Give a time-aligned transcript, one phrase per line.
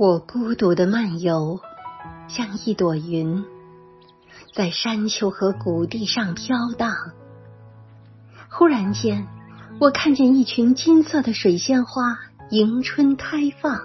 [0.00, 1.60] 我孤独的漫游，
[2.26, 3.44] 像一朵云，
[4.54, 6.90] 在山丘和谷地上飘荡。
[8.48, 9.28] 忽然间，
[9.78, 12.18] 我看见一群金色的水仙花
[12.48, 13.78] 迎春开放，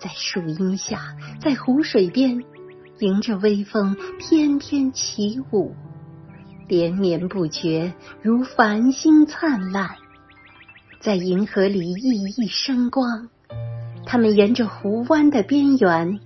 [0.00, 2.42] 在树荫下，在湖水边，
[2.98, 5.76] 迎着微风翩翩起舞，
[6.66, 9.94] 连绵不绝，如繁星灿烂，
[10.98, 13.28] 在银河里熠熠生光。
[14.04, 16.20] 它们沿着湖湾的边缘，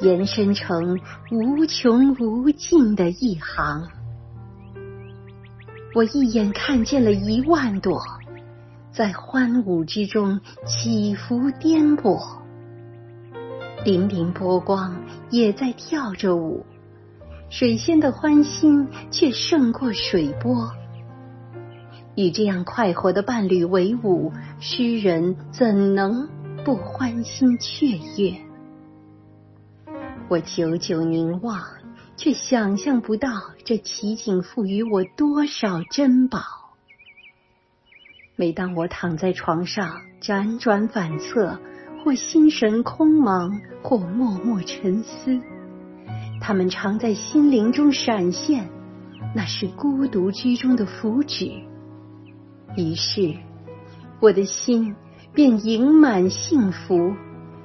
[0.00, 3.88] 延伸成无穷无尽的一行。
[5.94, 8.02] 我一眼看见了一万朵，
[8.92, 12.20] 在欢舞之中起伏颠簸，
[13.84, 14.96] 粼粼波光
[15.30, 16.64] 也在跳着舞。
[17.50, 20.70] 水仙的欢心却胜过水波。
[22.16, 26.28] 与这样快活的伴侣为伍，诗人怎能？
[26.64, 28.34] 不欢欣雀跃，
[30.30, 31.60] 我久久凝望，
[32.16, 33.28] 却想象不到
[33.66, 36.40] 这奇景赋予我多少珍宝。
[38.34, 41.60] 每当我躺在床上辗转反侧，
[42.02, 45.38] 或心神空茫，或默默沉思，
[46.40, 48.70] 他们常在心灵中闪现，
[49.34, 51.62] 那是孤独居中的福祉。
[52.74, 53.36] 于是，
[54.18, 54.96] 我的心。
[55.34, 57.12] 便盈满幸福，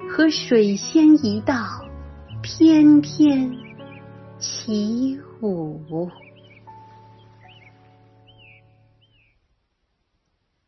[0.09, 1.55] 和水仙一道
[2.41, 3.55] 翩翩
[4.39, 6.09] 起舞。